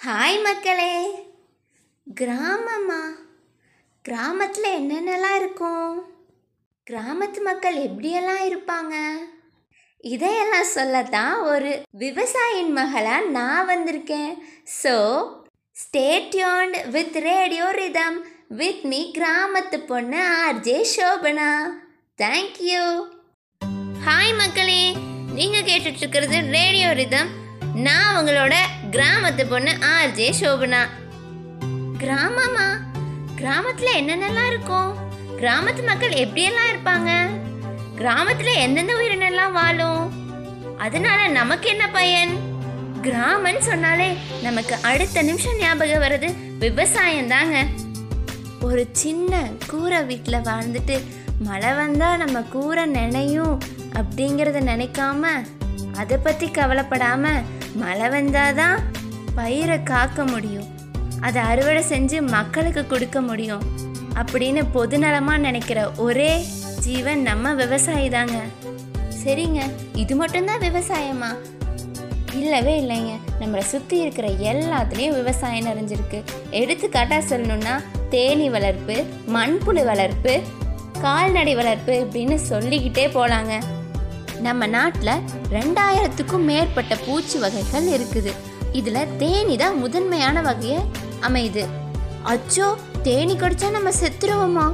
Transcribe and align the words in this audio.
Hi 0.00 0.42
மக்களே. 0.42 0.94
கிராமமா 2.20 2.98
கிராமத்தில் 4.04 4.66
என்னென்னலாம் 4.80 5.36
இருக்கும்? 5.36 5.94
கிராமத்து 6.90 7.40
மக்கள் 7.42 7.76
எப்படியெல்லாம் 7.86 8.42
இருப்பாங்க? 8.50 8.94
இதையெல்லாம் 9.98 10.68
சொல்லத்தான் 10.74 11.40
ஒரு 11.42 11.82
விவசாயின் 11.98 12.70
மகளாக 12.70 13.30
நான் 13.36 13.68
வந்திருக்கேன். 13.68 14.34
So 14.82 14.94
stay tuned 15.76 16.78
with 16.90 17.16
radio 17.16 17.70
rhythm 17.70 18.20
with 18.48 18.84
me 18.84 19.10
கிராமத்து 19.18 19.80
பொண்ணு 19.86 20.22
ஆர்ஜே 20.46 20.78
ஷோபனா. 20.96 21.50
தேங்க்யூ 22.22 22.84
ஹாய் 24.06 24.36
மக்களே. 24.36 24.94
நீங்கள் 25.34 25.68
கேட்டுட்ருக்கிறது 25.72 26.50
ரேடியோ 26.50 26.92
ரிதம் 26.92 27.32
நான் 27.86 28.14
உங்களோட 28.16 28.54
கிராமத்து 28.90 29.48
பொண்ணு 29.48 29.70
ஆர்ஜே 29.70 30.32
சோபனா. 30.40 30.82
கிராமமா? 31.98 32.66
கிராமத்தில் 33.36 33.96
என்னென்னலாம் 33.96 34.46
இருக்கும்? 34.46 34.94
கிராமத்து 35.36 35.86
மக்கள் 35.86 36.10
எப்படியெல்லாம் 36.10 36.70
இருப்பாங்க? 36.72 37.26
கிராமத்தில் 37.96 38.54
எந்தெந்த 38.54 38.92
உயிரினெல்லாம் 38.94 39.52
வாழும்? 39.52 40.12
அதனால 40.78 41.26
நமக்கு 41.26 41.68
என்ன 41.68 41.90
பயன்? 41.90 42.36
கிராமம்னு 43.02 43.58
சொன்னாலே 43.58 44.16
நமக்கு 44.42 44.76
அடுத்த 44.82 45.22
நிமிஷம் 45.22 45.58
ஞாபகம் 45.58 46.02
வர்றது 46.02 46.58
விவசாயம் 46.58 47.28
தாங்க. 47.28 47.64
ஒரு 48.60 48.88
சின்ன 48.92 49.48
கூரை 49.66 50.02
வீட்டில் 50.02 50.44
வாழ்ந்துட்டு 50.44 51.04
மழை 51.38 51.72
வந்தால் 51.72 52.16
நம்ம 52.16 52.40
கூரை 52.40 52.84
நினையும் 52.84 53.58
அப்படிங்கிறத 53.92 54.60
நினைக்காம 54.70 55.26
அதை 55.96 56.16
பற்றி 56.16 56.50
கவலைப்படாமல் 56.50 57.42
மழை 57.82 58.06
வந்தாதான் 58.08 58.78
பயிரை 59.34 59.82
காக்க 59.82 60.24
முடியும். 60.24 60.68
அதை 61.20 61.42
அறுவடை 61.42 61.82
செஞ்சு 61.88 62.18
மக்களுக்கு 62.26 62.86
கொடுக்க 62.86 63.20
முடியும். 63.20 63.64
அப்படின்னு 64.14 64.62
பொதுநலமாக 64.74 65.36
நினைக்கிற 65.38 65.90
ஒரே 65.90 66.44
ஜீவன் 66.80 67.22
நம்ம 67.22 67.54
விவசாயி 67.54 68.08
தாங்க 68.08 68.38
சரிங்க 69.24 69.60
இது 69.94 70.16
மட்டும்தான் 70.16 70.60
விவசாயமா? 70.60 71.30
இல்லவே 72.32 72.74
இல்லைங்க. 72.82 73.12
நம்மளை 73.40 73.64
சுற்றி 73.72 73.96
இருக்கிற 74.00 74.28
எல்லாத்துலேயும் 74.28 75.16
விவசாயம் 75.20 75.66
நிறைஞ்சிருக்கு. 75.66 76.18
எடுத்துக்காட்டாக 76.50 77.22
சொல்லணும்னா 77.28 77.74
தேனி 78.10 78.50
வளர்ப்பு 78.50 78.96
மண்புழு 79.34 79.84
வளர்ப்பு 79.84 80.34
கால்நடை 81.00 81.54
வளர்ப்பு 81.54 81.94
இப்படின்னு 82.04 82.34
சொல்லிக்கிட்டே 82.34 83.06
போகலாங்க 83.06 83.54
நம்ம 84.40 84.66
நாட்டில் 84.66 85.22
ரெண்டாயிரத்துக்கும் 85.50 86.46
மேற்பட்ட 86.50 86.96
பூச்சி 87.06 87.38
வகைகள் 87.38 87.86
இருக்குது. 87.86 88.32
இதில் 88.72 89.16
தேனி 89.18 89.56
தான் 89.56 89.78
முதன்மையான 89.78 90.40
வகையை 90.40 90.80
அமையுது. 91.20 91.64
அச்சோ 92.32 92.68
தேனி 93.02 93.34
கடிச்சா 93.34 93.70
நம்ம 93.70 93.90
செத்துருவோமா? 94.00 94.66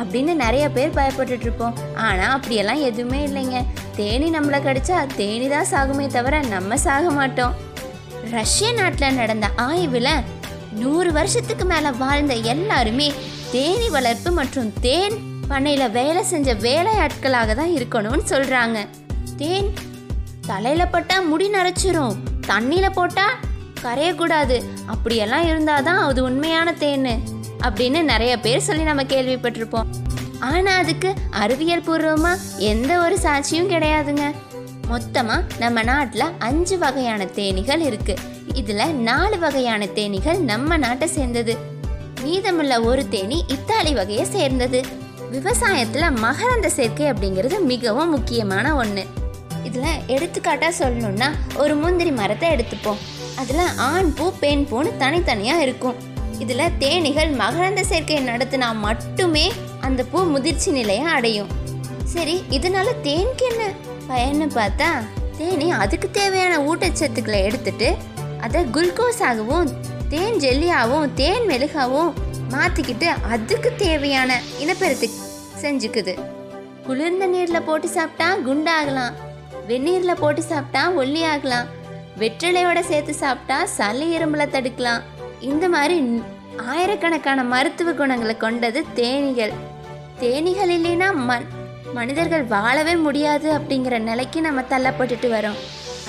அப்படின்னு 0.00 0.34
நிறைய 0.34 0.70
பேர் 0.70 0.96
பயப்பட்டுட்டு 0.96 1.40
இருப்போம் 1.40 1.78
ஆனால் 1.94 2.34
அப்படியெல்லாம் 2.34 2.80
எதுவுமே 2.80 3.24
இல்லைங்க. 3.28 3.64
தேனி 3.96 4.30
நம்மளை 4.30 4.58
கடிச்சா 4.66 5.06
தேனி 5.16 5.48
தான் 5.48 5.70
சாகுமே 5.72 6.06
தவிர 6.06 6.42
நம்ம 6.42 6.76
சாக 6.76 7.10
மாட்டோம். 7.10 7.54
ரஷ்ய 8.30 8.72
நாட்டில் 8.72 9.14
நடந்த 9.14 9.50
ஆய்வில் 9.56 10.14
நூறு 10.72 11.12
வருஷத்துக்கு 11.12 11.64
மேலே 11.64 11.90
வாழ்ந்த 11.90 12.34
எல்லாருமே 12.34 13.12
தேனி 13.52 13.88
வளர்ப்பு 13.88 14.30
மற்றும் 14.30 14.72
தேன் 14.80 15.16
பண்ணையில் 15.48 15.90
வேலை 15.90 16.22
செஞ்ச 16.22 16.54
வேலையாட்களாக 16.54 17.54
தான் 17.54 17.74
இருக்கணும்னு 17.76 18.24
சொல்கிறாங்க 18.34 18.78
தேன் 19.40 19.68
தலையில் 20.48 20.90
போட்டால் 20.92 21.26
முடி 21.30 21.46
நரைச்சிரும். 21.54 22.16
தண்ணியில் 22.50 22.96
போட்டால் 22.98 23.36
கரையக்கூடாது 23.82 24.56
அப்படியெல்லாம் 24.92 25.44
இருந்தால் 25.48 25.86
தான் 25.88 26.00
அது 26.06 26.20
உண்மையான 26.28 26.68
தேன் 26.82 27.12
அப்படின்னு 27.66 28.00
நிறைய 28.12 28.32
பேர் 28.44 28.64
சொல்லி 28.68 28.84
நம்ம 28.88 29.02
கேள்விப்பட்டிருப்போம். 29.12 29.90
ஆனால் 30.48 30.80
அதுக்கு 30.82 31.10
அறிவியல் 31.42 31.84
பூர்வமாக 31.88 32.42
எந்த 32.70 32.92
ஒரு 33.04 33.16
சாட்சியும் 33.24 33.70
கிடையாதுங்க. 33.74 34.26
மொத்தமாக 34.90 35.58
நம்ம 35.62 35.82
நாட்டில் 35.90 36.34
அஞ்சு 36.48 36.78
வகையான 36.78 37.28
தேனீகள் 37.38 37.82
இருக்கு. 37.88 38.16
இதில் 38.60 38.94
நாலு 39.08 39.38
வகையான 39.38 39.88
தேனீகள் 39.98 40.40
நம்ம 40.52 40.78
நாட்டை 40.86 41.08
சேர்ந்தது. 41.16 41.56
மீதமுள்ள 42.22 42.74
ஒரு 42.90 43.04
தேனி 43.08 43.38
இத்தாலி 43.56 43.94
வகையை 44.00 44.26
சேர்ந்தது. 44.36 44.80
விவசாயத்தில் 45.34 46.14
மகரந்த 46.24 46.68
சேர்க்கை 46.78 47.06
அப்படிங்கிறது 47.12 47.56
மிகவும் 47.72 48.12
முக்கியமான 48.16 48.66
ஒன்று 48.74 49.02
இதில் 49.64 50.04
எடுத்துக்காட்டாக 50.06 50.88
சொல்லணும்னா 50.88 51.30
ஒரு 51.56 51.76
முந்திரி 51.76 52.10
மரத்தை 52.10 52.50
எடுத்துப்போம். 52.50 53.00
அதில் 53.36 53.64
ஆண் 53.76 54.14
பூ 54.14 54.32
பெண் 54.40 54.66
பூன்னு 54.70 54.96
தனித்தனியாக 54.96 55.62
இருக்கும். 55.62 55.94
இதில் 56.38 56.76
தேனிகள் 56.78 57.30
மகரந்த 57.30 57.80
சேர்க்கையை 57.90 58.22
நடத்தினா 58.24 58.74
மட்டுமே 58.74 59.52
அந்த 59.80 60.04
பூ 60.04 60.24
முதிர்ச்சி 60.24 60.70
நிலையை 60.70 61.04
அடையும். 61.04 61.48
சரி 62.04 62.44
இதனால 62.50 62.88
தேனுக்கு 63.02 63.44
என்ன? 63.50 63.70
பயன்னு 64.08 64.46
பார்த்தா 64.58 64.90
தேனி 65.38 65.70
அதுக்கு 65.70 66.10
தேவையான 66.10 66.58
ஊட்டச்சத்துக்களை 66.58 67.42
எடுத்துட்டு 67.42 67.96
அதை 68.40 68.64
குளுக்கோஸாகவும் 68.64 69.70
தேன் 70.08 70.38
ஜெல்லியாகவும் 70.38 71.14
தேன் 71.14 71.46
மெழுகாகவும் 71.48 72.12
மாற்றிக்கிட்டு 72.50 73.04
அதுக்கு 73.04 73.72
தேவையான 73.76 74.40
இனப்பெருத்து 74.58 75.08
செஞ்சுக்குது. 75.62 76.14
குளிர்ந்த 76.86 77.26
நீரில் 77.26 77.62
போட்டு 77.62 77.88
சாப்பிட்டா 77.88 78.36
குண்டாகலாம். 78.36 79.14
வெந்நீரில் 79.68 80.20
போட்டு 80.20 80.42
சாப்பிட்டா 80.42 80.82
ஒல்லி 81.00 81.22
ஆகலாம். 81.30 81.68
வெற்றிலையோட 82.18 82.80
சேர்த்து 82.80 83.14
சாப்பிட்டா 83.14 83.64
சளி 83.64 84.06
இரும்பலை 84.16 84.46
தடுக்கலாம். 84.54 85.02
இந்த 85.40 85.68
மாதிரி 85.68 86.22
ஆயிரக்கணக்கான 86.66 87.44
மருத்துவ 87.44 87.92
குணங்களை 87.92 88.36
கொண்டது 88.36 88.84
தேனீகள். 88.94 89.52
தேனீகள் 90.20 90.72
இல்லைன்னா 90.76 91.08
மண் 91.14 91.46
மனிதர்கள் 91.92 92.44
வாழவே 92.44 92.94
முடியாது 92.96 93.58
அப்படிங்கிற 93.58 93.98
நிலைக்கு 93.98 94.40
நம்ம 94.40 94.60
தள்ளப்பட்டுட்டு 94.60 95.28
வரோம். 95.36 95.60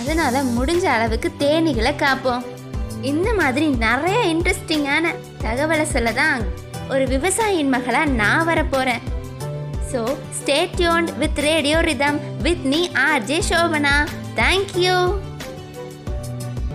அதனால 0.00 0.42
முடிஞ்ச 0.56 0.84
அளவுக்கு 0.84 1.30
தேனீகளை 1.38 1.92
காப்போம். 2.04 2.46
இந்த 3.02 3.28
மாதிரி 3.34 3.66
நிறைய 3.66 4.18
இன்ட்ரெஸ்டிங்கான 4.34 5.14
தகவலை 5.44 5.82
சொல்ல 5.82 6.12
தான் 6.12 6.40
ஒரு 6.90 7.04
விவசாயியின் 7.04 7.74
மகளாக 7.74 8.14
நான் 8.20 8.46
வரப்போகிறேன் 8.46 9.02
So 9.90 10.18
stay 10.32 10.68
tuned 10.76 11.16
with 11.18 11.38
Radio 11.38 11.80
Rhythm 11.80 12.20
with 12.42 12.60
me 12.64 12.88
RJ 12.88 13.40
Shobana. 13.48 14.06
Thank 14.36 14.76
you. 14.76 15.27